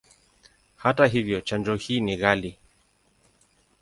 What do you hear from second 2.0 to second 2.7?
ghali.